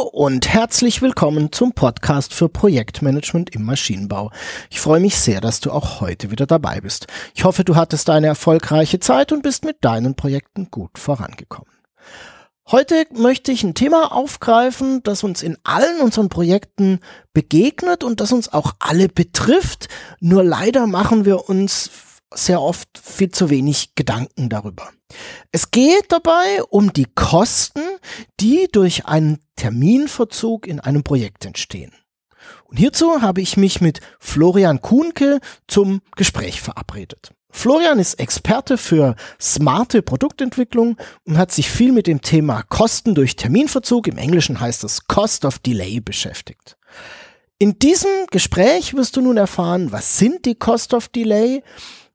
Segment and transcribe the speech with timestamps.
[0.00, 4.30] Hallo und herzlich willkommen zum Podcast für Projektmanagement im Maschinenbau.
[4.70, 7.06] Ich freue mich sehr, dass du auch heute wieder dabei bist.
[7.34, 11.70] Ich hoffe, du hattest eine erfolgreiche Zeit und bist mit deinen Projekten gut vorangekommen.
[12.70, 17.00] Heute möchte ich ein Thema aufgreifen, das uns in allen unseren Projekten
[17.34, 19.88] begegnet und das uns auch alle betrifft.
[20.18, 21.90] Nur leider machen wir uns
[22.34, 24.90] sehr oft viel zu wenig Gedanken darüber.
[25.52, 27.82] Es geht dabei um die Kosten,
[28.38, 31.92] die durch einen Terminverzug in einem Projekt entstehen.
[32.64, 37.32] Und hierzu habe ich mich mit Florian Kuhnke zum Gespräch verabredet.
[37.52, 43.34] Florian ist Experte für smarte Produktentwicklung und hat sich viel mit dem Thema Kosten durch
[43.34, 46.76] Terminverzug, im Englischen heißt es Cost of Delay, beschäftigt.
[47.58, 51.62] In diesem Gespräch wirst du nun erfahren, was sind die Cost of Delay,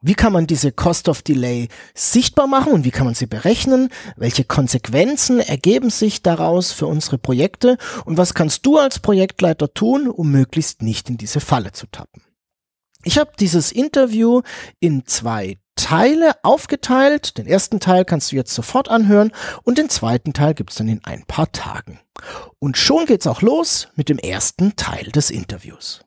[0.06, 3.90] wie kann man diese Cost of Delay sichtbar machen und wie kann man sie berechnen?
[4.16, 7.80] Welche Konsequenzen ergeben sich daraus für unsere Projekte?
[8.06, 12.22] Und was kannst du als Projektleiter tun, um möglichst nicht in diese Falle zu tappen?
[13.04, 14.44] Ich habe dieses Interview
[14.80, 17.40] in zwei Teile aufgeteilt.
[17.40, 19.32] Den ersten Teil kannst du jetzt sofort anhören
[19.64, 22.00] und den zweiten Teil gibt's dann in ein paar Tagen.
[22.60, 26.05] Und schon geht's auch los mit dem ersten Teil des Interviews.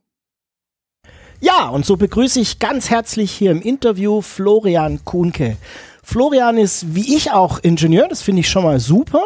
[1.41, 5.57] Ja, und so begrüße ich ganz herzlich hier im Interview Florian Kuhnke.
[6.03, 9.23] Florian ist wie ich auch Ingenieur, das finde ich schon mal super.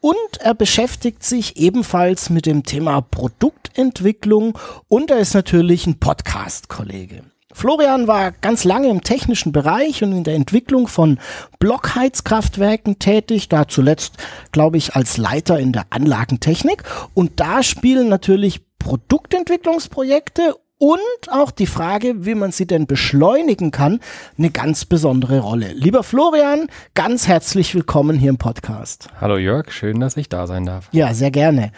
[0.00, 7.22] Und er beschäftigt sich ebenfalls mit dem Thema Produktentwicklung und er ist natürlich ein Podcast-Kollege.
[7.52, 11.20] Florian war ganz lange im technischen Bereich und in der Entwicklung von
[11.60, 14.14] Blockheizkraftwerken tätig, da zuletzt,
[14.50, 16.82] glaube ich, als Leiter in der Anlagentechnik.
[17.14, 20.98] Und da spielen natürlich Produktentwicklungsprojekte und
[21.30, 24.00] auch die Frage, wie man sie denn beschleunigen kann,
[24.36, 25.72] eine ganz besondere Rolle.
[25.74, 29.06] Lieber Florian, ganz herzlich willkommen hier im Podcast.
[29.20, 30.88] Hallo Jörg, schön, dass ich da sein darf.
[30.90, 31.70] Ja, sehr gerne.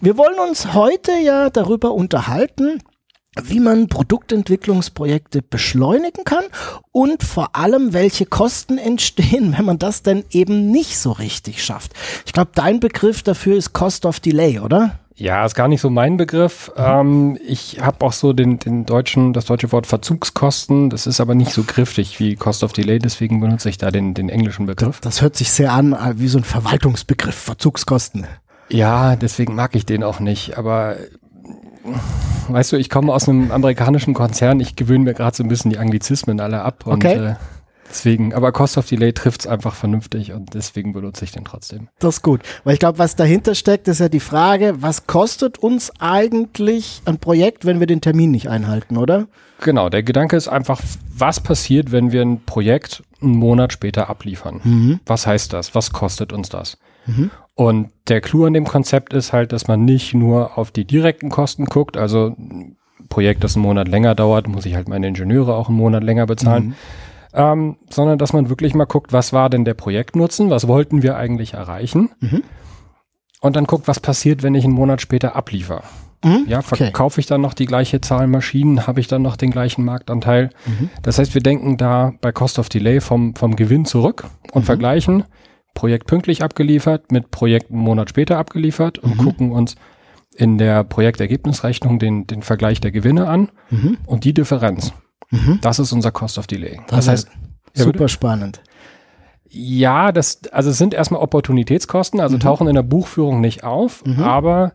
[0.00, 2.82] Wir wollen uns heute ja darüber unterhalten,
[3.40, 6.42] wie man Produktentwicklungsprojekte beschleunigen kann
[6.90, 11.92] und vor allem, welche Kosten entstehen, wenn man das denn eben nicht so richtig schafft.
[12.26, 14.98] Ich glaube, dein Begriff dafür ist Cost of Delay, oder?
[15.18, 16.70] Ja, ist gar nicht so mein Begriff.
[16.76, 16.84] Mhm.
[16.84, 20.90] Ähm, ich habe auch so den, den deutschen, das deutsche Wort Verzugskosten.
[20.90, 24.14] Das ist aber nicht so griffig wie Cost of Delay, deswegen benutze ich da den,
[24.14, 25.00] den englischen Begriff.
[25.00, 28.28] Das hört sich sehr an äh, wie so ein Verwaltungsbegriff, Verzugskosten.
[28.68, 30.56] Ja, deswegen mag ich den auch nicht.
[30.56, 30.96] Aber
[32.48, 34.60] weißt du, ich komme aus einem amerikanischen Konzern.
[34.60, 36.86] Ich gewöhne mir gerade so ein bisschen die Anglizismen alle ab.
[36.86, 37.30] Und, okay.
[37.30, 37.34] Äh,
[37.90, 41.88] Deswegen, aber Cost of Delay trifft es einfach vernünftig und deswegen benutze ich den trotzdem.
[41.98, 45.58] Das ist gut, weil ich glaube, was dahinter steckt, ist ja die Frage, was kostet
[45.58, 49.26] uns eigentlich ein Projekt, wenn wir den Termin nicht einhalten, oder?
[49.60, 50.80] Genau, der Gedanke ist einfach,
[51.16, 54.60] was passiert, wenn wir ein Projekt einen Monat später abliefern?
[54.62, 55.00] Mhm.
[55.06, 55.74] Was heißt das?
[55.74, 56.78] Was kostet uns das?
[57.06, 57.30] Mhm.
[57.54, 61.28] Und der Clou an dem Konzept ist halt, dass man nicht nur auf die direkten
[61.28, 62.76] Kosten guckt, also ein
[63.08, 66.26] Projekt, das einen Monat länger dauert, muss ich halt meine Ingenieure auch einen Monat länger
[66.26, 66.66] bezahlen.
[66.66, 66.74] Mhm
[67.32, 71.16] ähm, sondern dass man wirklich mal guckt, was war denn der Projektnutzen, was wollten wir
[71.16, 72.42] eigentlich erreichen mhm.
[73.40, 75.82] und dann guckt, was passiert, wenn ich einen Monat später abliefere.
[76.24, 76.46] Mhm.
[76.48, 77.20] Ja, verkaufe okay.
[77.20, 80.50] ich dann noch die gleiche Zahl Maschinen, habe ich dann noch den gleichen Marktanteil.
[80.66, 80.90] Mhm.
[81.02, 84.66] Das heißt, wir denken da bei Cost of Delay vom, vom Gewinn zurück und mhm.
[84.66, 85.24] vergleichen
[85.74, 89.24] Projekt pünktlich abgeliefert mit Projekt einen Monat später abgeliefert und mhm.
[89.24, 89.76] gucken uns
[90.34, 93.98] in der Projektergebnisrechnung den, den Vergleich der Gewinne an mhm.
[94.06, 94.92] und die Differenz.
[95.30, 95.58] Mhm.
[95.60, 96.80] Das ist unser Cost of Delay.
[96.88, 97.28] Das, das heißt,
[97.74, 98.62] super ja, spannend.
[99.50, 102.40] Ja, das, also es sind erstmal Opportunitätskosten, also mhm.
[102.40, 104.22] tauchen in der Buchführung nicht auf, mhm.
[104.22, 104.72] aber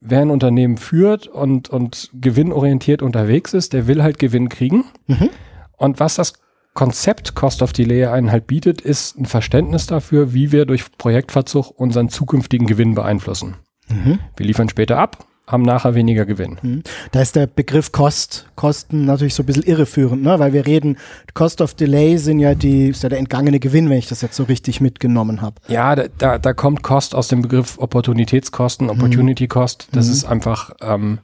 [0.00, 4.84] wer ein Unternehmen führt und, und gewinnorientiert unterwegs ist, der will halt Gewinn kriegen.
[5.06, 5.30] Mhm.
[5.76, 6.34] Und was das
[6.74, 11.70] Konzept Cost of Delay einen halt bietet, ist ein Verständnis dafür, wie wir durch Projektverzug
[11.70, 13.56] unseren zukünftigen Gewinn beeinflussen.
[13.88, 14.18] Mhm.
[14.36, 16.58] Wir liefern später ab, haben nachher weniger Gewinn.
[16.60, 16.82] Hm.
[17.12, 20.38] Da ist der Begriff Kost, Kosten natürlich so ein bisschen irreführend, ne?
[20.38, 20.96] weil wir reden,
[21.34, 24.36] Cost of Delay sind ja die, ist ja der entgangene Gewinn, wenn ich das jetzt
[24.36, 25.56] so richtig mitgenommen habe.
[25.68, 28.96] Ja, da, da, da kommt Kost aus dem Begriff Opportunitätskosten, hm.
[28.96, 29.88] Opportunity Cost.
[29.92, 30.12] Das mhm.
[30.12, 31.18] ist einfach ähm,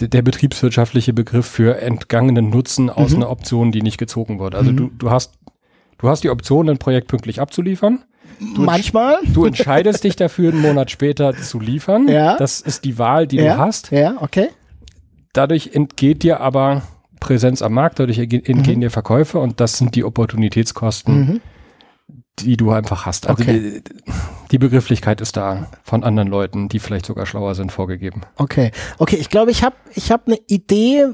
[0.00, 3.18] der betriebswirtschaftliche Begriff für entgangenen Nutzen aus mhm.
[3.18, 4.58] einer Option, die nicht gezogen wurde.
[4.58, 4.76] Also mhm.
[4.76, 5.34] du, du hast
[6.04, 8.04] Du hast die Option, ein Projekt pünktlich abzuliefern.
[8.40, 9.18] Du Manchmal.
[9.32, 12.08] Du entscheidest dich dafür, einen Monat später zu liefern.
[12.08, 12.36] Ja.
[12.36, 13.54] Das ist die Wahl, die ja.
[13.54, 13.90] du hast.
[13.90, 14.48] Ja, okay.
[15.32, 16.82] Dadurch entgeht dir aber
[17.20, 18.80] Präsenz am Markt, dadurch entgehen mhm.
[18.82, 21.40] dir Verkäufe und das sind die Opportunitätskosten, mhm.
[22.38, 23.26] die du einfach hast.
[23.26, 23.82] Also okay.
[23.82, 23.82] die,
[24.50, 28.22] die, Begrifflichkeit ist da von anderen Leuten, die vielleicht sogar schlauer sind, vorgegeben.
[28.36, 31.06] Okay, okay, ich glaube, ich habe ich hab eine Idee,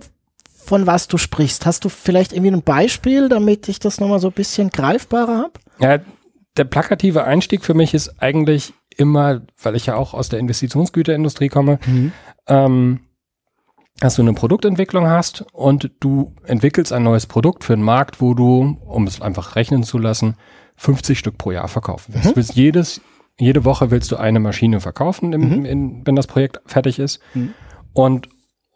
[0.70, 1.67] von was du sprichst.
[1.67, 5.52] Hast du vielleicht irgendwie ein Beispiel, damit ich das nochmal so ein bisschen greifbarer habe?
[5.78, 5.99] Ja,
[6.60, 11.48] der plakative Einstieg für mich ist eigentlich immer, weil ich ja auch aus der Investitionsgüterindustrie
[11.48, 12.12] komme, mhm.
[12.48, 13.00] ähm,
[13.98, 18.34] dass du eine Produktentwicklung hast und du entwickelst ein neues Produkt für einen Markt, wo
[18.34, 20.36] du, um es einfach rechnen zu lassen,
[20.76, 22.32] 50 Stück pro Jahr verkaufen willst.
[22.32, 22.36] Mhm.
[22.36, 23.00] willst jedes,
[23.38, 25.64] jede Woche willst du eine Maschine verkaufen, im, mhm.
[25.64, 27.20] in, wenn das Projekt fertig ist.
[27.32, 27.54] Mhm.
[27.94, 28.28] Und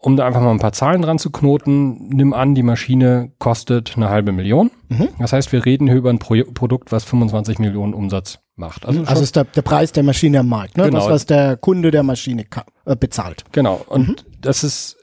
[0.04, 3.94] um da einfach mal ein paar Zahlen dran zu knoten, nimm an, die Maschine kostet
[3.96, 4.70] eine halbe Million.
[4.88, 5.08] Mhm.
[5.18, 8.84] Das heißt, wir reden hier über ein Pro Produkt, was 25 Millionen Umsatz macht.
[8.84, 10.84] Also, also ist der, der, Preis der Maschine am Markt, ne?
[10.84, 10.98] Genau.
[10.98, 12.44] Das, was der Kunde der Maschine
[12.84, 13.44] äh, bezahlt.
[13.52, 13.80] Genau.
[13.88, 14.16] Und mhm.
[14.42, 14.98] das ist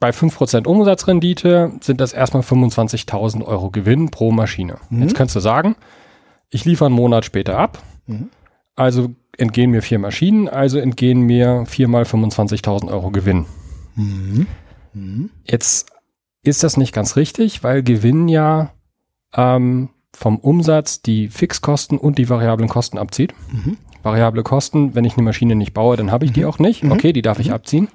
[0.00, 4.78] bei 5% Umsatzrendite sind das erstmal 25.000 Euro Gewinn pro Maschine.
[4.90, 5.02] Mhm.
[5.02, 5.76] Jetzt kannst du sagen,
[6.50, 7.80] ich liefere einen Monat später ab.
[8.06, 8.30] Mhm.
[8.74, 13.46] Also entgehen mir vier Maschinen, also entgehen mir viermal 25.000 Euro Gewinn.
[13.94, 14.46] Mhm.
[14.94, 15.30] Mhm.
[15.44, 15.90] Jetzt
[16.42, 18.72] ist das nicht ganz richtig, weil Gewinn ja
[19.34, 23.34] ähm, vom Umsatz die Fixkosten und die variablen Kosten abzieht.
[23.50, 23.76] Mhm.
[24.02, 26.46] Variable Kosten, wenn ich eine Maschine nicht baue, dann habe ich die mhm.
[26.48, 26.84] auch nicht.
[26.84, 27.88] Okay, die darf ich abziehen.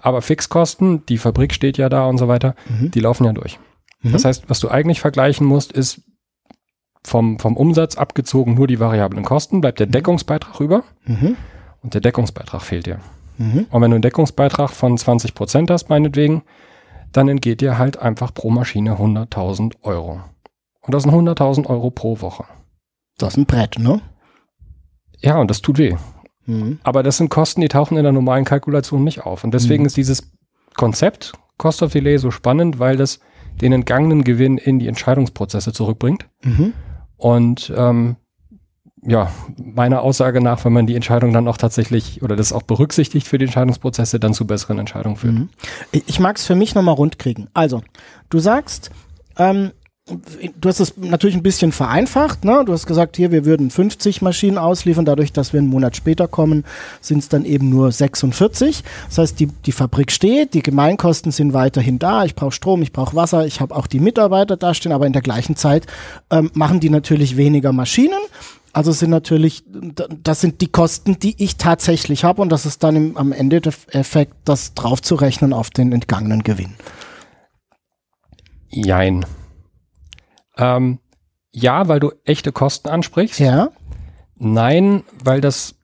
[0.00, 2.54] Aber Fixkosten, die Fabrik steht ja da und so weiter,
[2.94, 3.58] die laufen ja durch.
[4.04, 6.02] Das heißt, was du eigentlich vergleichen musst, ist
[7.04, 10.84] vom, vom Umsatz abgezogen nur die variablen Kosten, bleibt der Deckungsbeitrag über.
[11.82, 13.00] Und der Deckungsbeitrag fehlt dir.
[13.38, 13.66] Mhm.
[13.70, 16.42] Und wenn du einen Deckungsbeitrag von 20 Prozent hast, meinetwegen,
[17.12, 20.20] dann entgeht dir halt einfach pro Maschine 100.000 Euro.
[20.82, 22.44] Und das sind 100.000 Euro pro Woche.
[23.18, 24.00] Das ist ein Brett, ne?
[25.20, 25.94] Ja, und das tut weh.
[26.46, 26.80] Mhm.
[26.82, 29.44] Aber das sind Kosten, die tauchen in der normalen Kalkulation nicht auf.
[29.44, 29.86] Und deswegen mhm.
[29.86, 30.32] ist dieses
[30.74, 33.20] Konzept Cost of Delay so spannend, weil das
[33.60, 36.28] den entgangenen Gewinn in die Entscheidungsprozesse zurückbringt.
[36.42, 36.72] Mhm.
[37.16, 38.16] Und ähm,
[39.04, 43.26] ja, meiner Aussage nach, wenn man die Entscheidung dann auch tatsächlich oder das auch berücksichtigt
[43.26, 45.34] für die Entscheidungsprozesse, dann zu besseren Entscheidungen führt.
[45.34, 45.48] Mhm.
[45.92, 47.48] Ich mag es für mich nochmal rund kriegen.
[47.52, 47.82] Also,
[48.30, 48.90] du sagst,
[49.36, 49.72] ähm,
[50.06, 52.64] du hast es natürlich ein bisschen vereinfacht, ne?
[52.64, 56.28] Du hast gesagt, hier, wir würden 50 Maschinen ausliefern, dadurch, dass wir einen Monat später
[56.28, 56.64] kommen,
[57.00, 58.82] sind es dann eben nur 46.
[59.08, 62.92] Das heißt, die, die Fabrik steht, die Gemeinkosten sind weiterhin da, ich brauche Strom, ich
[62.92, 65.86] brauche Wasser, ich habe auch die Mitarbeiter da stehen, aber in der gleichen Zeit
[66.30, 68.20] ähm, machen die natürlich weniger Maschinen
[68.72, 72.96] also sind natürlich, das sind die Kosten, die ich tatsächlich habe und das ist dann
[72.96, 76.74] im, am Ende der Effekt, das draufzurechnen auf den entgangenen Gewinn.
[78.68, 79.26] Jein.
[80.56, 80.98] Ähm,
[81.52, 83.40] ja, weil du echte Kosten ansprichst.
[83.40, 83.70] Ja.
[84.36, 85.74] Nein, weil das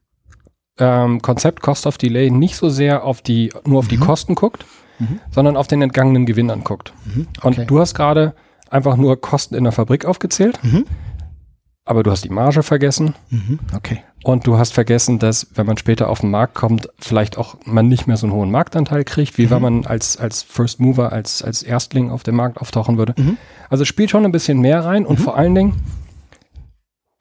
[0.79, 3.91] ähm, Konzept Cost of Delay nicht so sehr auf die, nur auf mhm.
[3.91, 4.65] die Kosten guckt,
[4.99, 5.21] mhm.
[5.31, 6.95] sondern auf den entgangenen Gewinn anguckt.
[7.05, 7.29] Mhm.
[7.39, 7.61] Okay.
[7.61, 8.35] Und du hast gerade
[8.71, 10.59] einfach nur Kosten in der Fabrik aufgezählt.
[11.89, 13.15] Aber du hast die Marge vergessen.
[13.31, 14.03] Mhm, okay.
[14.23, 17.89] Und du hast vergessen, dass, wenn man später auf den Markt kommt, vielleicht auch man
[17.89, 19.51] nicht mehr so einen hohen Marktanteil kriegt, wie mhm.
[19.51, 23.15] wenn man als, als First Mover, als, als Erstling auf dem Markt auftauchen würde.
[23.17, 23.39] Mhm.
[23.71, 25.23] Also spielt schon ein bisschen mehr rein und mhm.
[25.23, 25.81] vor allen Dingen,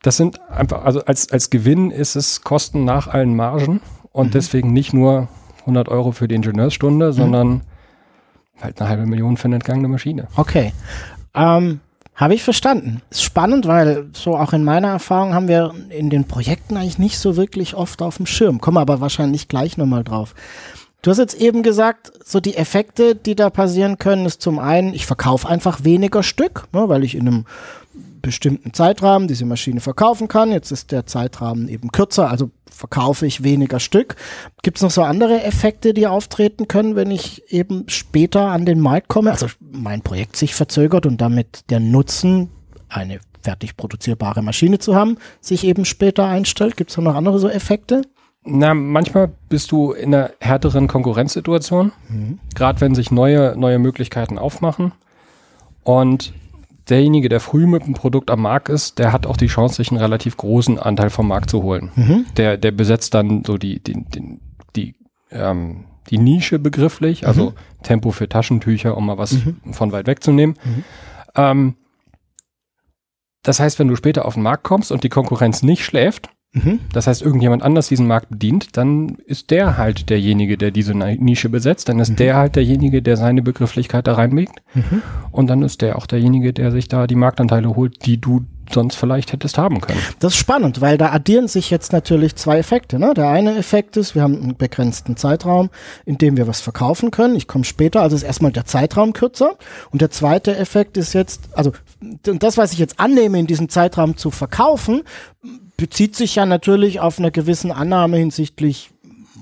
[0.02, 3.80] das sind einfach, also als, als Gewinn ist es Kosten nach allen Margen
[4.12, 4.32] und mhm.
[4.32, 5.30] deswegen nicht nur
[5.62, 7.14] 100 Euro für die Ingenieursstunde, mhm.
[7.14, 7.62] sondern
[8.62, 10.28] halt eine halbe Million für eine entgangene Maschine.
[10.36, 10.74] Okay.
[11.34, 11.80] Ähm,
[12.18, 13.02] habe ich verstanden.
[13.12, 17.20] Ist spannend, weil so auch in meiner Erfahrung haben wir in den Projekten eigentlich nicht
[17.20, 18.60] so wirklich oft auf dem Schirm.
[18.60, 20.34] Kommen aber wahrscheinlich gleich nochmal drauf.
[21.04, 24.96] Du hast jetzt eben gesagt, so die Effekte, die da passieren können, ist zum einen,
[24.96, 27.46] ich verkaufe einfach weniger Stück, ne, weil ich in einem
[28.22, 30.52] bestimmten Zeitrahmen diese Maschine verkaufen kann.
[30.52, 34.16] Jetzt ist der Zeitrahmen eben kürzer, also verkaufe ich weniger Stück.
[34.62, 38.80] Gibt es noch so andere Effekte, die auftreten können, wenn ich eben später an den
[38.80, 39.32] Markt komme?
[39.32, 42.50] Also mein Projekt sich verzögert und damit der Nutzen,
[42.90, 46.78] eine fertig produzierbare Maschine zu haben, sich eben später einstellt.
[46.78, 48.02] Gibt es noch andere so Effekte?
[48.44, 52.40] Na, manchmal bist du in einer härteren Konkurrenzsituation, mhm.
[52.56, 54.94] gerade wenn sich neue, neue Möglichkeiten aufmachen.
[55.84, 56.34] Und
[56.90, 59.92] derjenige, der früh mit dem Produkt am Markt ist, der hat auch die Chance, sich
[59.92, 61.92] einen relativ großen Anteil vom Markt zu holen.
[61.96, 62.26] Mhm.
[62.38, 64.40] Der, der besetzt dann so die, die, die,
[64.76, 64.96] die,
[65.32, 67.84] ähm, die Nische begrifflich, also mhm.
[67.84, 69.74] Tempo für Taschentücher, um mal was mhm.
[69.74, 70.58] von weit wegzunehmen.
[70.64, 70.84] Mhm.
[71.36, 71.76] Ähm,
[73.44, 76.30] das heißt, wenn du später auf den Markt kommst und die Konkurrenz nicht schläft,
[76.64, 76.80] Mhm.
[76.94, 81.50] Das heißt, irgendjemand anders diesen Markt bedient, dann ist der halt derjenige, der diese Nische
[81.50, 82.16] besetzt, dann ist mhm.
[82.18, 85.02] der halt derjenige, der seine Begrifflichkeit da reinlegt mhm.
[85.32, 88.96] und dann ist der auch derjenige, der sich da die Marktanteile holt, die du sonst
[88.96, 90.00] vielleicht hättest haben können.
[90.20, 93.00] Das ist spannend, weil da addieren sich jetzt natürlich zwei Effekte.
[93.00, 93.14] Ne?
[93.16, 95.70] Der eine Effekt ist, wir haben einen begrenzten Zeitraum,
[96.06, 97.36] in dem wir was verkaufen können.
[97.36, 99.56] Ich komme später, also ist erstmal der Zeitraum kürzer.
[99.92, 101.72] Und der zweite Effekt ist jetzt, also
[102.24, 105.04] das, was ich jetzt annehme, in diesem Zeitraum zu verkaufen,
[105.78, 108.92] bezieht sich ja natürlich auf eine gewissen Annahme hinsichtlich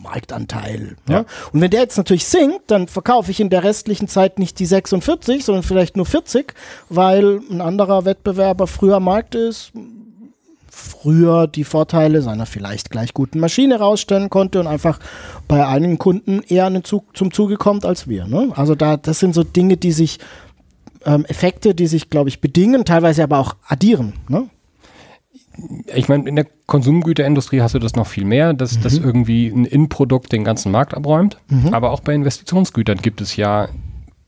[0.06, 0.98] Marktanteil.
[1.08, 1.14] Ne?
[1.14, 1.26] Ja.
[1.52, 4.66] Und wenn der jetzt natürlich sinkt, dann verkaufe ich in der restlichen Zeit nicht die
[4.66, 6.54] 46, sondern vielleicht nur 40,
[6.90, 9.72] weil ein anderer Wettbewerber früher Markt ist,
[10.70, 15.00] früher die Vorteile seiner vielleicht gleich guten Maschine rausstellen konnte und einfach
[15.48, 18.28] bei einigen Kunden eher Zug, zum Zuge kommt als wir.
[18.28, 18.52] Ne?
[18.56, 20.20] Also da, das sind so Dinge, die sich,
[21.06, 24.14] ähm, Effekte, die sich, glaube ich, bedingen, teilweise aber auch addieren.
[24.28, 24.50] Ne?
[25.94, 28.82] Ich meine, in der Konsumgüterindustrie hast du das noch viel mehr, dass, mhm.
[28.82, 31.38] dass irgendwie ein In-Produkt den ganzen Markt abräumt.
[31.50, 31.74] Mhm.
[31.74, 33.70] Aber auch bei Investitionsgütern gibt es ja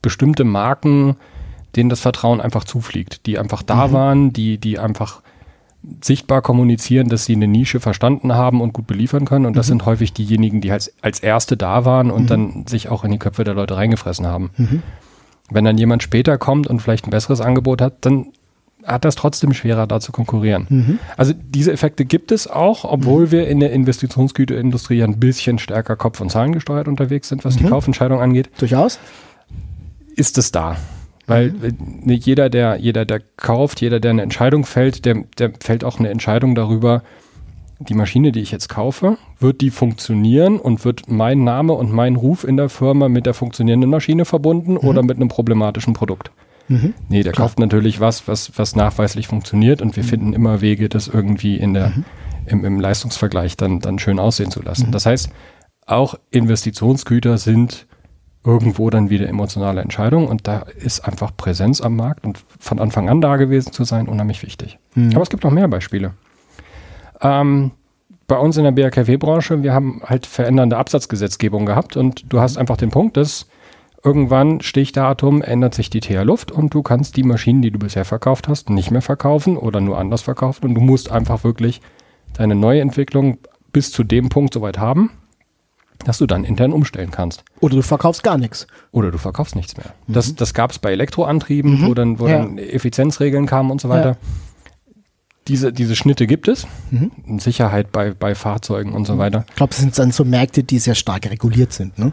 [0.01, 1.15] bestimmte Marken,
[1.75, 3.91] denen das Vertrauen einfach zufliegt, die einfach da mhm.
[3.93, 5.22] waren, die, die einfach
[6.01, 9.46] sichtbar kommunizieren, dass sie eine Nische verstanden haben und gut beliefern können.
[9.46, 9.72] Und das mhm.
[9.72, 12.27] sind häufig diejenigen, die als, als Erste da waren und mhm.
[12.27, 14.51] dann sich auch in die Köpfe der Leute reingefressen haben.
[14.57, 14.84] Mhm.
[15.50, 18.27] Wenn dann jemand später kommt und vielleicht ein besseres Angebot hat, dann
[18.88, 20.65] hat das trotzdem schwerer, da zu konkurrieren.
[20.70, 21.00] Mhm.
[21.17, 23.32] Also diese Effekte gibt es auch, obwohl mhm.
[23.32, 27.60] wir in der Investitionsgüterindustrie ein bisschen stärker Kopf- und Zahlen gesteuert unterwegs sind, was mhm.
[27.60, 28.50] die Kaufentscheidung angeht.
[28.58, 29.00] Durchaus.
[30.15, 30.77] Ist es da.
[31.27, 32.12] Weil mhm.
[32.12, 36.10] jeder, der, jeder, der kauft, jeder, der eine Entscheidung fällt, der, der fällt auch eine
[36.10, 37.03] Entscheidung darüber,
[37.79, 42.15] die Maschine, die ich jetzt kaufe, wird die funktionieren und wird mein Name und mein
[42.15, 44.79] Ruf in der Firma mit der funktionierenden Maschine verbunden mhm.
[44.79, 46.32] oder mit einem problematischen Produkt?
[46.68, 46.94] Mhm.
[47.10, 47.48] Nee, der Klar.
[47.48, 50.08] kauft natürlich was, was, was nachweislich funktioniert und wir mhm.
[50.08, 52.06] finden immer Wege, das irgendwie in der, mhm.
[52.46, 54.88] im, im Leistungsvergleich dann, dann schön aussehen zu lassen.
[54.88, 54.92] Mhm.
[54.92, 55.30] Das heißt,
[55.86, 57.88] auch Investitionsgüter sind
[58.44, 63.10] irgendwo dann wieder emotionale Entscheidungen und da ist einfach Präsenz am Markt und von Anfang
[63.10, 64.80] an da gewesen zu sein unheimlich wichtig.
[64.96, 65.12] Mhm.
[65.14, 66.14] Aber es gibt noch mehr Beispiele.
[67.22, 67.72] Ähm,
[68.28, 72.78] bei uns in der BRKW-Branche, wir haben halt verändernde Absatzgesetzgebung gehabt und du hast einfach
[72.78, 73.48] den Punkt, dass
[74.04, 78.48] Irgendwann Stichdatum ändert sich die TH-Luft und du kannst die Maschinen, die du bisher verkauft
[78.48, 81.82] hast, nicht mehr verkaufen oder nur anders verkaufen und du musst einfach wirklich
[82.34, 83.39] deine neue Entwicklung
[83.74, 85.12] bis zu dem Punkt soweit haben,
[86.06, 87.44] dass du dann intern umstellen kannst.
[87.60, 88.68] Oder du verkaufst gar nichts.
[88.92, 89.94] Oder du verkaufst nichts mehr.
[90.06, 90.13] Mhm.
[90.13, 91.88] Das, das gab es bei Elektroantrieben, mhm.
[91.88, 92.39] wo, dann, wo ja.
[92.39, 94.12] dann Effizienzregeln kamen und so weiter.
[94.12, 94.18] Ja.
[95.48, 96.68] Diese, diese Schnitte gibt es.
[96.92, 97.39] Mhm.
[97.39, 99.46] Sicherheit bei, bei Fahrzeugen und so weiter.
[99.50, 101.98] Ich glaube, es sind dann so Märkte, die sehr stark reguliert sind.
[101.98, 102.12] Ne?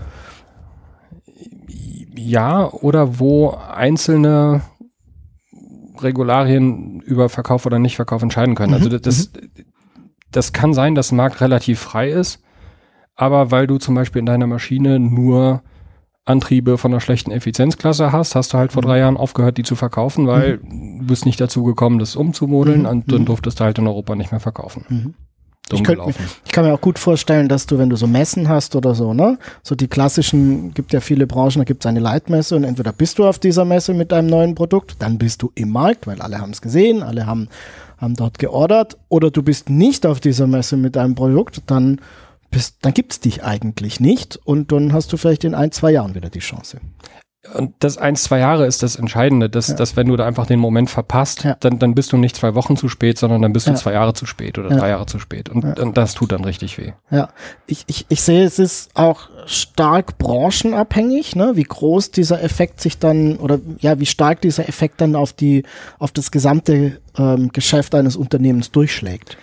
[2.17, 4.63] Ja, oder wo einzelne
[5.99, 8.75] Regularien über Verkauf oder Nichtverkauf entscheiden können.
[8.75, 8.95] Also mhm.
[8.95, 9.33] Also das,
[10.31, 12.43] das kann sein, dass ein Markt relativ frei ist,
[13.15, 15.63] aber weil du zum Beispiel in deiner Maschine nur
[16.27, 18.87] Antriebe von einer schlechten Effizienzklasse hast, hast du halt vor mhm.
[18.87, 21.01] drei Jahren aufgehört, die zu verkaufen, weil mhm.
[21.01, 22.87] du bist nicht dazu gekommen, das umzumodeln mhm.
[22.87, 23.27] und dann mhm.
[23.27, 25.15] durftest du halt in Europa nicht mehr verkaufen.
[25.73, 26.03] Ich, könnt,
[26.45, 29.15] ich, kann mir auch gut vorstellen, dass du, wenn du so Messen hast oder so,
[29.15, 32.93] ne, so die klassischen, gibt ja viele Branchen, da gibt es eine Leitmesse und entweder
[32.93, 36.21] bist du auf dieser Messe mit deinem neuen Produkt, dann bist du im Markt, weil
[36.21, 37.49] alle haben es gesehen, alle haben,
[37.97, 41.99] haben dort geordert, oder du bist nicht auf dieser Messe mit deinem Produkt, dann
[42.51, 46.15] bist, dann gibt's dich eigentlich nicht und dann hast du vielleicht in ein, zwei Jahren
[46.15, 46.79] wieder die Chance.
[47.53, 49.75] Und das eins, zwei Jahre ist das Entscheidende, dass, ja.
[49.75, 51.57] dass wenn du da einfach den Moment verpasst, ja.
[51.61, 53.77] dann, dann bist du nicht zwei Wochen zu spät, sondern dann bist du ja.
[53.77, 55.51] zwei Jahre zu spät oder drei Jahre zu spät.
[55.51, 56.93] Und, und, das tut dann richtig weh.
[57.11, 57.29] Ja,
[57.67, 61.53] ich, ich, ich sehe, es ist auch stark branchenabhängig, ne?
[61.55, 65.65] wie groß dieser Effekt sich dann oder ja, wie stark dieser Effekt dann auf die,
[65.99, 69.37] auf das gesamte ähm, Geschäft eines Unternehmens durchschlägt.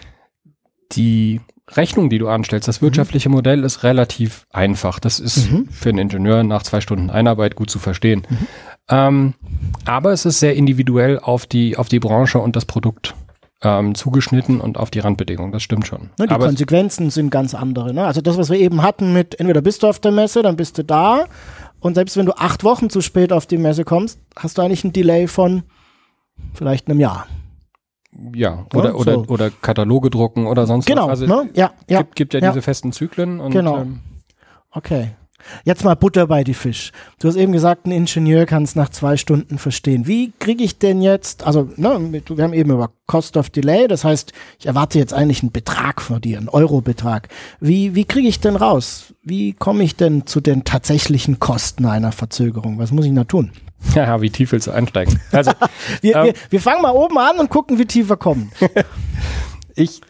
[0.93, 1.39] Die
[1.75, 3.35] Rechnung, die du anstellst, das wirtschaftliche mhm.
[3.35, 4.99] Modell ist relativ einfach.
[4.99, 5.67] Das ist mhm.
[5.69, 8.25] für einen Ingenieur nach zwei Stunden Einarbeit gut zu verstehen.
[8.29, 8.47] Mhm.
[8.89, 9.33] Ähm,
[9.85, 13.15] aber es ist sehr individuell auf die, auf die Branche und das Produkt
[13.63, 15.51] ähm, zugeschnitten und auf die Randbedingungen.
[15.51, 16.09] Das stimmt schon.
[16.17, 17.93] Ne, die aber Konsequenzen sind ganz andere.
[17.93, 18.05] Ne?
[18.05, 20.77] Also das, was wir eben hatten mit, entweder bist du auf der Messe, dann bist
[20.77, 21.25] du da.
[21.79, 24.83] Und selbst wenn du acht Wochen zu spät auf die Messe kommst, hast du eigentlich
[24.83, 25.63] ein Delay von
[26.53, 27.27] vielleicht einem Jahr.
[28.33, 29.25] Ja, oder, oder, so.
[29.27, 31.21] oder Kataloge drucken oder sonst genau, was.
[31.21, 31.49] Also ne?
[31.53, 33.39] ja, ja, gibt, gibt ja, ja, diese festen Zyklen.
[33.39, 33.79] Und, genau.
[33.79, 34.01] Ähm,
[34.71, 35.11] okay.
[35.63, 36.91] Jetzt mal Butter bei die Fisch.
[37.19, 40.07] Du hast eben gesagt, ein Ingenieur kann es nach zwei Stunden verstehen.
[40.07, 44.03] Wie kriege ich denn jetzt, also ne, wir haben eben über Cost of Delay, das
[44.03, 47.27] heißt, ich erwarte jetzt eigentlich einen Betrag von dir, einen Eurobetrag.
[47.59, 49.13] Wie, wie kriege ich denn raus?
[49.23, 52.79] Wie komme ich denn zu den tatsächlichen Kosten einer Verzögerung?
[52.79, 53.51] Was muss ich da tun?
[53.95, 55.19] Ja, wie tief willst du einsteigen?
[55.31, 55.51] Also,
[56.01, 58.51] wir, ähm, wir, wir fangen mal oben an und gucken, wie tief wir kommen.
[59.75, 60.01] ich,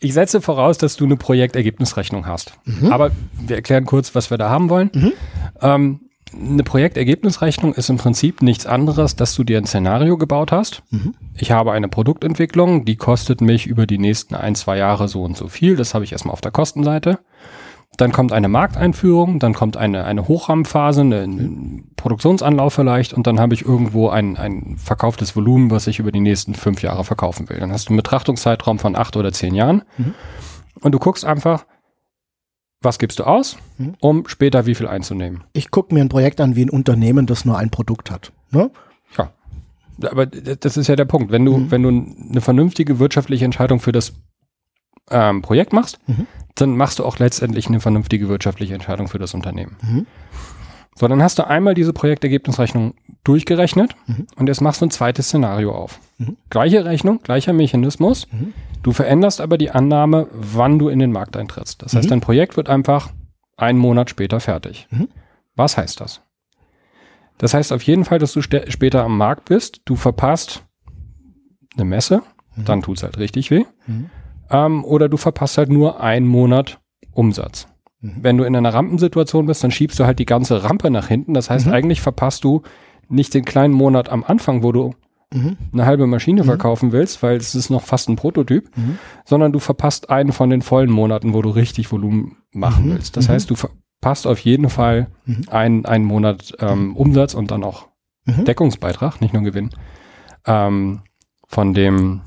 [0.00, 2.52] ich setze voraus, dass du eine Projektergebnisrechnung hast.
[2.64, 2.92] Mhm.
[2.92, 4.90] Aber wir erklären kurz, was wir da haben wollen.
[4.94, 5.12] Mhm.
[5.60, 6.00] Ähm,
[6.32, 10.82] eine Projektergebnisrechnung ist im Prinzip nichts anderes, dass du dir ein Szenario gebaut hast.
[10.90, 11.14] Mhm.
[11.34, 15.36] Ich habe eine Produktentwicklung, die kostet mich über die nächsten ein, zwei Jahre so und
[15.36, 15.76] so viel.
[15.76, 17.18] Das habe ich erstmal auf der Kostenseite.
[17.98, 23.40] Dann kommt eine Markteinführung, dann kommt eine, eine Hochrahmenphase, eine, ein Produktionsanlauf vielleicht und dann
[23.40, 27.48] habe ich irgendwo ein, ein verkauftes Volumen, was ich über die nächsten fünf Jahre verkaufen
[27.48, 27.58] will.
[27.58, 30.14] Dann hast du einen Betrachtungszeitraum von acht oder zehn Jahren mhm.
[30.80, 31.66] und du guckst einfach,
[32.80, 33.94] was gibst du aus, mhm.
[34.00, 35.42] um später wie viel einzunehmen.
[35.52, 38.32] Ich gucke mir ein Projekt an wie ein Unternehmen, das nur ein Produkt hat.
[38.52, 38.70] Ne?
[39.16, 39.32] Ja.
[40.08, 41.32] Aber das ist ja der Punkt.
[41.32, 41.70] Wenn du, mhm.
[41.72, 44.12] wenn du eine vernünftige wirtschaftliche Entscheidung für das
[45.10, 46.28] ähm, Projekt machst, mhm.
[46.60, 49.76] Dann machst du auch letztendlich eine vernünftige wirtschaftliche Entscheidung für das Unternehmen.
[49.82, 50.06] Mhm.
[50.98, 54.26] So, dann hast du einmal diese Projektergebnisrechnung durchgerechnet mhm.
[54.34, 56.00] und jetzt machst du ein zweites Szenario auf.
[56.18, 56.36] Mhm.
[56.50, 58.26] Gleiche Rechnung, gleicher Mechanismus.
[58.32, 58.52] Mhm.
[58.82, 61.82] Du veränderst aber die Annahme, wann du in den Markt eintrittst.
[61.82, 62.10] Das heißt, mhm.
[62.10, 63.10] dein Projekt wird einfach
[63.56, 64.88] einen Monat später fertig.
[64.90, 65.08] Mhm.
[65.54, 66.22] Was heißt das?
[67.38, 69.82] Das heißt auf jeden Fall, dass du später am Markt bist.
[69.84, 70.64] Du verpasst
[71.76, 72.22] eine Messe,
[72.56, 72.64] mhm.
[72.64, 73.64] dann tut es halt richtig weh.
[74.50, 76.80] Ähm, oder du verpasst halt nur einen Monat
[77.12, 77.68] Umsatz.
[78.00, 78.16] Mhm.
[78.22, 81.34] Wenn du in einer Rampensituation bist, dann schiebst du halt die ganze Rampe nach hinten.
[81.34, 81.72] Das heißt, mhm.
[81.72, 82.62] eigentlich verpasst du
[83.08, 84.94] nicht den kleinen Monat am Anfang, wo du
[85.32, 85.56] mhm.
[85.72, 86.46] eine halbe Maschine mhm.
[86.46, 88.98] verkaufen willst, weil es ist noch fast ein Prototyp, mhm.
[89.24, 92.90] sondern du verpasst einen von den vollen Monaten, wo du richtig Volumen machen mhm.
[92.92, 93.16] willst.
[93.16, 95.08] Das heißt, du verpasst auf jeden Fall
[95.48, 97.88] einen, einen Monat ähm, Umsatz und dann auch
[98.26, 99.70] Deckungsbeitrag, nicht nur Gewinn,
[100.44, 101.00] ähm,
[101.46, 102.20] von dem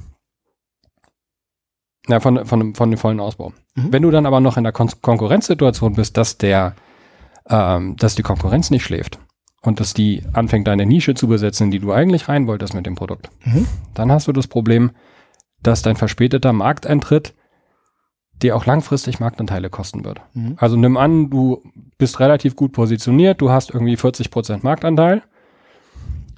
[2.12, 3.54] ja, von, von, von dem vollen Ausbau.
[3.76, 3.94] Mhm.
[3.94, 6.76] Wenn du dann aber noch in der Kon Konkurrenzsituation bist, dass der,
[7.50, 9.20] ähm, dass die Konkurrenz nicht schläft
[9.62, 12.86] und dass die anfängt, deine Nische zu besetzen, in die du eigentlich rein wolltest mit
[12.86, 13.68] dem Produkt, mhm.
[13.94, 14.92] dann hast du das Problem,
[15.64, 17.34] dass dein verspäteter Markteintritt
[18.42, 20.22] dir auch langfristig Marktanteile kosten wird.
[20.34, 20.56] Mhm.
[20.58, 21.62] Also nimm an, du
[21.98, 25.22] bist relativ gut positioniert, du hast irgendwie 40 Prozent Marktanteil,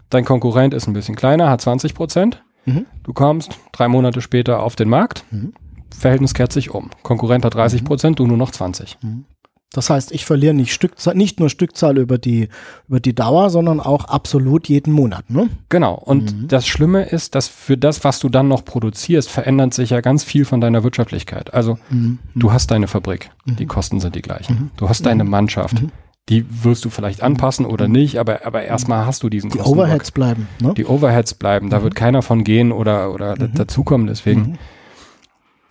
[0.10, 2.86] dein Konkurrent ist ein bisschen kleiner, hat 20 Prozent, mhm.
[3.04, 5.54] du kommst drei Monate später auf den Markt, mhm.
[5.98, 6.90] Verhältnis kehrt sich um.
[7.04, 7.86] Konkurrent hat 30 mhm.
[7.86, 8.98] Prozent, du nur noch 20.
[9.02, 9.26] Mhm.
[9.74, 12.48] Das heißt, ich verliere nicht Stückzahl, nicht nur Stückzahl über die,
[12.88, 15.50] über die Dauer, sondern auch absolut jeden Monat, ne?
[15.70, 15.96] Genau.
[15.96, 16.48] Und mhm.
[16.48, 20.24] das Schlimme ist, dass für das, was du dann noch produzierst, verändert sich ja ganz
[20.24, 21.56] viel von deiner Wirtschaftlichkeit.
[21.56, 22.20] Also, mhm.
[22.36, 23.32] du hast deine Fabrik.
[23.46, 23.56] Mhm.
[23.56, 24.54] Die Kosten sind die gleichen.
[24.54, 24.72] Mhm.
[24.78, 25.32] Du hast deine mhm.
[25.32, 25.82] Mannschaft.
[25.82, 25.92] Mhm.
[26.30, 30.12] Die wirst du vielleicht anpassen oder nicht, aber, aber erstmal hast du diesen Die Overheads
[30.12, 30.74] bleiben, ne?
[30.76, 31.70] Die Overheads bleiben.
[31.72, 34.08] Da wird keiner von gehen oder, oder dazukommen.
[34.08, 34.58] Deswegen,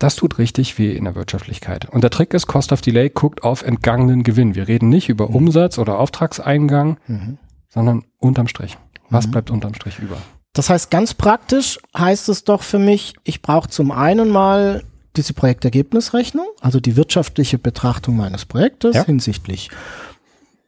[0.03, 1.89] das tut richtig weh in der Wirtschaftlichkeit.
[1.89, 4.55] Und der Trick ist, Cost of Delay guckt auf entgangenen Gewinn.
[4.55, 5.37] Wir reden nicht über mhm.
[5.37, 7.39] Umsatz oder Auftragseingang, mhm.
[7.69, 8.77] sondern unterm Strich.
[9.11, 9.31] Was mhm.
[9.33, 10.17] bleibt unterm Strich über?
[10.55, 14.83] Das heißt, ganz praktisch heißt es doch für mich, ich brauche zum einen mal
[15.17, 19.05] diese Projektergebnisrechnung, also die wirtschaftliche Betrachtung meines Projektes ja.
[19.05, 19.71] hinsichtlich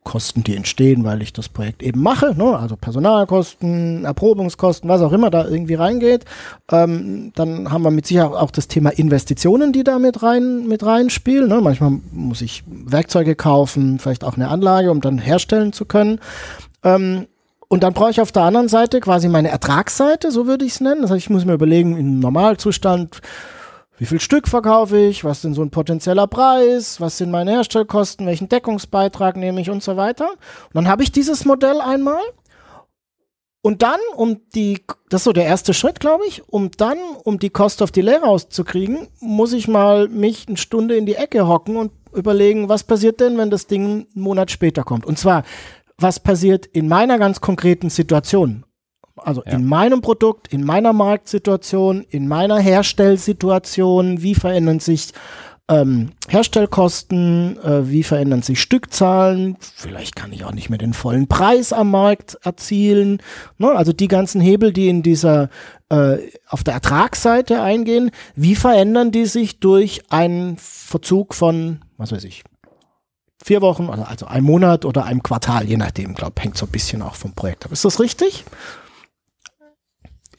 [0.05, 2.59] Kosten, die entstehen, weil ich das Projekt eben mache, ne?
[2.59, 6.27] also Personalkosten, Erprobungskosten, was auch immer da irgendwie reingeht.
[6.71, 10.85] Ähm, dann haben wir mit Sicherheit auch das Thema Investitionen, die da mit rein mit
[10.85, 11.49] reinspielen.
[11.49, 11.61] Ne?
[11.63, 16.21] Manchmal muss ich Werkzeuge kaufen, vielleicht auch eine Anlage, um dann herstellen zu können.
[16.83, 17.27] Ähm,
[17.69, 20.81] und dann brauche ich auf der anderen Seite quasi meine Ertragsseite, so würde ich es
[20.81, 21.03] nennen.
[21.03, 23.21] Das heißt, ich muss mir überlegen, im Normalzustand,
[23.97, 28.27] wie viel Stück verkaufe ich, was ist so ein potenzieller Preis, was sind meine Herstellkosten,
[28.27, 30.31] welchen Deckungsbeitrag nehme ich und so weiter.
[30.31, 32.23] Und dann habe ich dieses Modell einmal.
[33.63, 37.39] Und dann, um die, das ist so der erste Schritt, glaube ich, um dann, um
[37.39, 41.77] die Cost of Delay rauszukriegen, muss ich mal mich eine Stunde in die Ecke hocken
[41.77, 45.07] und überlegen, was passiert denn, wenn das Ding einen Monat später kommt.
[45.07, 45.45] Und zwar,
[45.97, 48.65] was passiert in meiner ganz konkreten Situation?
[49.17, 49.53] Also ja.
[49.53, 55.13] in meinem Produkt, in meiner Marktsituation, in meiner Herstellsituation, wie verändern sich
[55.69, 61.27] ähm, Herstellkosten, äh, wie verändern sich Stückzahlen, vielleicht kann ich auch nicht mehr den vollen
[61.27, 63.23] Preis am Markt erzielen.
[63.57, 63.71] Ne?
[63.71, 65.49] Also die ganzen Hebel, die in dieser
[65.89, 72.25] äh, auf der Ertragsseite eingehen, wie verändern die sich durch einen Verzug von, was weiß
[72.25, 72.45] ich,
[73.43, 77.01] vier Wochen, also ein Monat oder einem Quartal, je nachdem, glaube hängt so ein bisschen
[77.01, 77.73] auch vom Projekt ab.
[77.73, 78.45] Ist das richtig?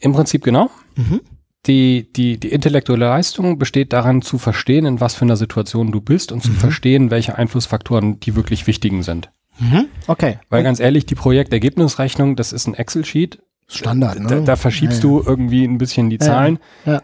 [0.00, 0.70] Im Prinzip genau.
[0.96, 1.20] Mhm.
[1.66, 6.00] Die, die, die intellektuelle Leistung besteht daran zu verstehen, in was für einer Situation du
[6.00, 6.56] bist und zu mhm.
[6.56, 9.30] verstehen, welche Einflussfaktoren die wirklich wichtigen sind.
[9.58, 9.86] Mhm.
[10.06, 10.38] Okay.
[10.48, 13.40] Weil ganz ehrlich, die Projektergebnisrechnung, das ist ein Excel-Sheet.
[13.68, 14.28] Standard, ne?
[14.28, 15.16] Da, da verschiebst ja, ja.
[15.18, 16.60] du irgendwie ein bisschen die Zahlen.
[16.84, 17.02] Ja.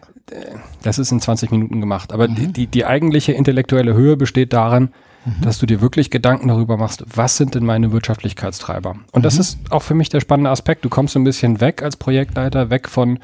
[0.81, 2.13] Das ist in 20 Minuten gemacht.
[2.13, 2.53] Aber die, mhm.
[2.53, 4.89] die, die eigentliche intellektuelle Höhe besteht darin,
[5.25, 5.41] mhm.
[5.41, 8.95] dass du dir wirklich Gedanken darüber machst, was sind denn meine Wirtschaftlichkeitstreiber?
[9.11, 9.23] Und mhm.
[9.23, 10.85] das ist auch für mich der spannende Aspekt.
[10.85, 13.19] Du kommst so ein bisschen weg als Projektleiter, weg von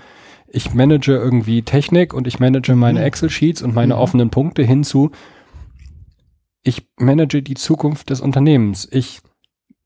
[0.52, 3.06] ich manage irgendwie Technik und ich manage meine mhm.
[3.06, 4.00] Excel-Sheets und meine mhm.
[4.02, 5.12] offenen Punkte hinzu,
[6.64, 8.88] ich manage die Zukunft des Unternehmens.
[8.92, 9.22] Ich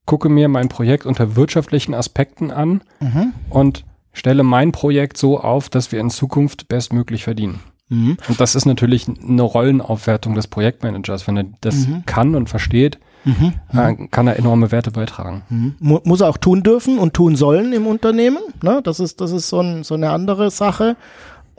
[0.06, 3.34] gucke mir mein Projekt unter wirtschaftlichen Aspekten an Mhm.
[3.50, 7.60] und stelle mein Projekt so auf, dass wir in Zukunft bestmöglich verdienen.
[7.90, 8.18] Mhm.
[8.28, 11.28] Und das ist natürlich eine Rollenaufwertung des Projektmanagers.
[11.28, 12.04] Wenn er das Mhm.
[12.06, 13.54] kann und versteht, Mhm.
[13.72, 15.44] äh, kann er enorme Werte beitragen.
[15.50, 15.76] Mhm.
[15.80, 18.40] Mu muss er auch tun dürfen und tun sollen im Unternehmen.
[18.62, 18.82] Ne?
[18.84, 20.96] Das ist, das ist so, ein, so eine andere Sache.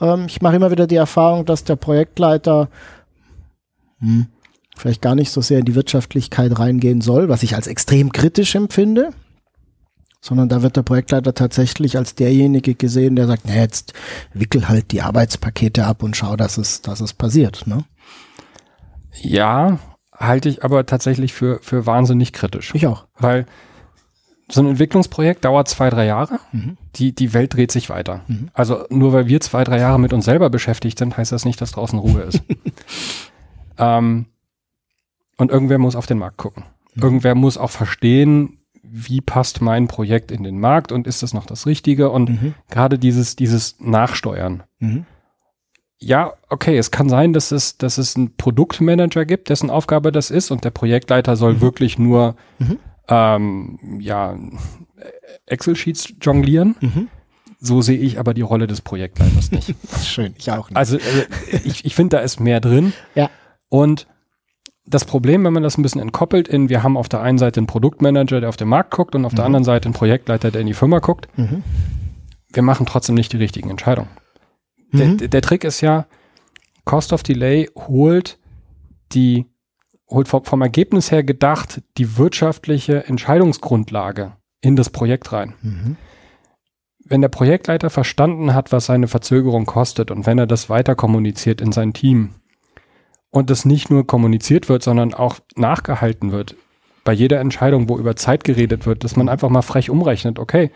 [0.00, 2.68] Ähm, ich mache immer wieder die Erfahrung, dass der Projektleiter
[4.00, 4.26] hm,
[4.76, 8.54] vielleicht gar nicht so sehr in die Wirtschaftlichkeit reingehen soll, was ich als extrem kritisch
[8.54, 9.10] empfinde.
[10.24, 13.92] Sondern da wird der Projektleiter tatsächlich als derjenige gesehen, der sagt, na jetzt
[14.32, 17.66] wickel halt die Arbeitspakete ab und schau, dass es, dass es passiert.
[17.66, 17.84] Ne?
[19.20, 19.78] Ja,
[20.16, 22.74] halte ich aber tatsächlich für, für wahnsinnig kritisch.
[22.74, 23.04] Ich auch.
[23.18, 23.44] Weil
[24.50, 26.40] so ein Entwicklungsprojekt dauert zwei, drei Jahre.
[26.52, 26.78] Mhm.
[26.96, 28.22] Die, die Welt dreht sich weiter.
[28.26, 28.48] Mhm.
[28.54, 31.60] Also nur weil wir zwei, drei Jahre mit uns selber beschäftigt sind, heißt das nicht,
[31.60, 32.42] dass draußen Ruhe ist.
[33.76, 34.24] ähm,
[35.36, 36.64] und irgendwer muss auf den Markt gucken.
[36.94, 37.02] Mhm.
[37.02, 38.63] Irgendwer muss auch verstehen,
[38.96, 42.10] wie passt mein Projekt in den Markt und ist das noch das Richtige?
[42.10, 42.54] Und Mhm.
[42.70, 44.62] gerade dieses, dieses Nachsteuern.
[44.78, 45.04] Mhm.
[45.98, 50.30] Ja, okay, es kann sein, dass es, dass es einen Produktmanager gibt, dessen Aufgabe das
[50.30, 52.78] ist und der Projektleiter soll wirklich nur Mhm.
[53.08, 54.36] ähm, ja,
[55.46, 56.76] Excel-Sheets jonglieren.
[56.80, 57.08] Mhm.
[57.60, 59.74] So sehe ich aber die Rolle des Projektleiters nicht.
[60.04, 60.34] Schön.
[60.38, 60.76] Ich auch nicht.
[60.76, 61.26] Also äh,
[61.64, 62.92] ich, ich finde, da ist mehr drin.
[63.14, 63.30] Ja.
[63.68, 64.06] Und
[64.86, 67.58] das Problem, wenn man das ein bisschen entkoppelt in, wir haben auf der einen Seite
[67.60, 69.46] einen Produktmanager, der auf den Markt guckt und auf der Mhm.
[69.46, 71.62] anderen Seite einen Projektleiter, der in die Firma guckt, Mhm.
[72.52, 74.10] wir machen trotzdem nicht die richtigen Entscheidungen.
[74.92, 75.18] Der, Mhm.
[75.18, 76.06] der, der Trick ist ja,
[76.84, 78.38] Cost of Delay holt
[79.12, 79.46] die,
[80.10, 85.54] holt vom, vom Ergebnis her gedacht die wirtschaftliche Entscheidungsgrundlage in das Projekt rein.
[85.62, 85.96] Mhm.
[87.06, 91.60] Wenn der Projektleiter verstanden hat, was seine Verzögerung kostet und wenn er das weiter kommuniziert
[91.60, 92.34] in sein Team
[93.34, 96.54] und das nicht nur kommuniziert wird, sondern auch nachgehalten wird,
[97.02, 100.70] bei jeder Entscheidung, wo über Zeit geredet wird, dass man einfach mal frech umrechnet, okay,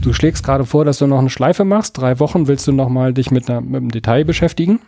[0.00, 2.88] du schlägst gerade vor, dass du noch eine Schleife machst, drei Wochen willst du noch
[2.88, 4.78] mal dich mit, einer, mit einem Detail beschäftigen.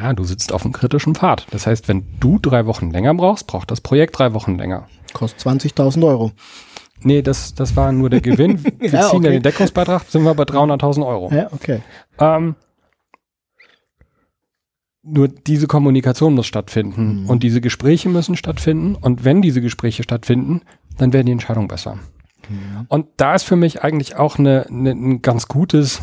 [0.00, 1.48] Ja, du sitzt auf einem kritischen Pfad.
[1.50, 4.86] Das heißt, wenn du drei Wochen länger brauchst, braucht das Projekt drei Wochen länger.
[5.12, 6.30] Kostet 20.000 Euro.
[7.00, 8.62] Nee, das, das war nur der Gewinn.
[8.78, 9.30] Wir ziehen ja okay.
[9.30, 11.30] den Deckungsbeitrag, sind wir bei 300.000 Euro.
[11.34, 11.80] Ja, okay.
[12.20, 12.54] Ähm,
[15.02, 17.30] nur diese Kommunikation muss stattfinden Mhm.
[17.30, 18.94] und diese Gespräche müssen stattfinden.
[18.94, 20.62] Und wenn diese Gespräche stattfinden,
[20.98, 21.94] dann werden die Entscheidungen besser.
[22.48, 22.86] Mhm.
[22.88, 26.00] Und da ist für mich eigentlich auch eine, eine, ein ganz gutes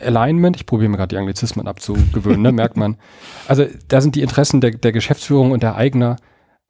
[0.00, 0.56] Alignment.
[0.56, 2.96] Ich probiere mir gerade die Anglizismen abzugewöhnen, ne, merkt man.
[3.48, 6.16] Also da sind die Interessen der, der Geschäftsführung und der Eigner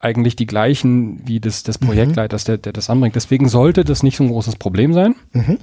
[0.00, 1.86] eigentlich die gleichen wie des, des Mhm.
[1.86, 3.14] Projektleiters, der, der das anbringt.
[3.16, 5.14] Deswegen sollte das nicht so ein großes Problem sein.
[5.32, 5.58] Mhm.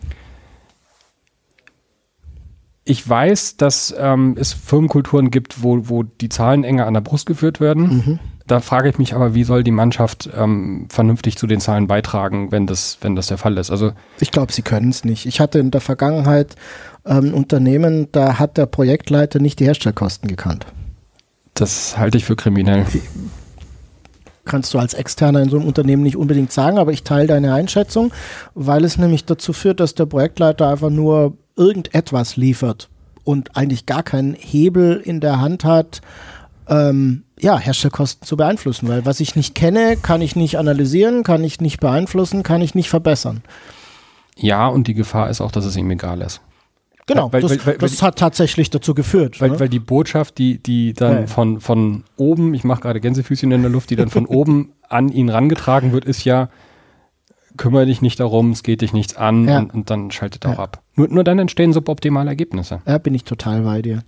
[2.91, 7.25] Ich weiß, dass ähm, es Firmenkulturen gibt, wo, wo die Zahlen enger an der Brust
[7.25, 7.83] geführt werden.
[7.83, 8.19] Mhm.
[8.47, 12.51] Da frage ich mich aber, wie soll die Mannschaft ähm, vernünftig zu den Zahlen beitragen,
[12.51, 13.71] wenn das, wenn das der Fall ist?
[13.71, 15.25] Also Ich glaube, sie können es nicht.
[15.25, 16.57] Ich hatte in der Vergangenheit
[17.05, 20.65] ähm, ein Unternehmen, da hat der Projektleiter nicht die Herstellkosten gekannt.
[21.53, 22.85] das halte ich für kriminell.
[24.43, 27.53] Kannst du als Externer in so einem Unternehmen nicht unbedingt sagen, aber ich teile deine
[27.53, 28.11] Einschätzung,
[28.53, 32.89] weil es nämlich dazu führt, dass der Projektleiter einfach nur irgendetwas liefert
[33.23, 36.01] und eigentlich gar keinen Hebel in der Hand hat,
[36.67, 41.43] ähm, ja, Herstellkosten zu beeinflussen, weil was ich nicht kenne, kann ich nicht analysieren, kann
[41.43, 43.41] ich nicht beeinflussen, kann ich nicht verbessern.
[44.37, 46.41] Ja, und die Gefahr ist auch, dass es ihm egal ist.
[47.07, 49.41] Genau, Weil- das, weil- weil- das hat tatsächlich dazu geführt.
[49.41, 49.59] Weil, ne?
[49.59, 51.27] weil die Botschaft, die, die dann Ja.
[51.27, 55.09] von, von oben, ich mache gerade Gänsefüßchen in der Luft, die dann von oben an
[55.09, 56.49] ihn rangetragen wird, ist ja,
[57.57, 59.59] kümmere dich nicht darum, es geht dich nichts an Ja.
[59.59, 60.59] und, und dann schaltet auch Ja.
[60.59, 60.81] ab.
[60.95, 62.81] Nur, nur dann entstehen suboptimale Ergebnisse.
[62.85, 64.03] Ja, bin ich total bei dir.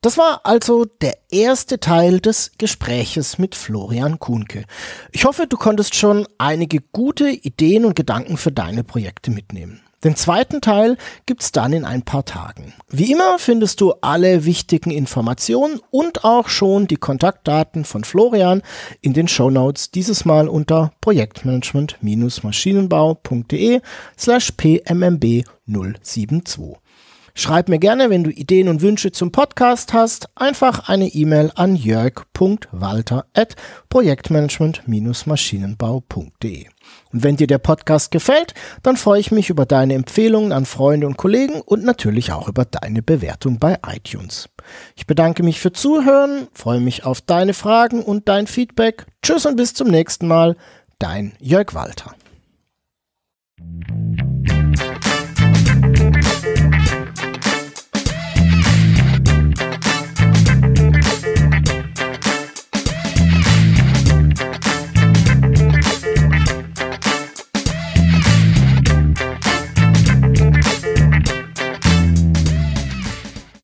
[0.00, 4.64] Das war also der erste Teil des Gespräches mit Florian Kuhnke.
[5.12, 9.80] Ich hoffe, du konntest schon einige gute Ideen und Gedanken für deine Projekte mitnehmen.
[10.04, 12.74] Den zweiten Teil gibt's dann in ein paar Tagen.
[12.88, 18.60] Wie immer findest du alle wichtigen Informationen und auch schon die Kontaktdaten von Florian
[19.00, 23.80] in den Shownotes, dieses Mal unter projektmanagement-maschinenbau.de
[24.18, 26.76] slash pmmb 072.
[27.36, 31.74] Schreib mir gerne, wenn du Ideen und Wünsche zum Podcast hast, einfach eine E-Mail an
[31.74, 33.56] jörg.walter at
[33.88, 36.68] projektmanagement-maschinenbau.de.
[37.12, 41.06] Und wenn dir der Podcast gefällt, dann freue ich mich über deine Empfehlungen an Freunde
[41.06, 44.48] und Kollegen und natürlich auch über deine Bewertung bei iTunes.
[44.96, 49.06] Ich bedanke mich für Zuhören, freue mich auf deine Fragen und dein Feedback.
[49.22, 50.56] Tschüss und bis zum nächsten Mal.
[50.98, 52.14] Dein Jörg Walter.